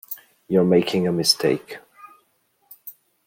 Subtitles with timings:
[0.47, 1.77] You are making a mistake.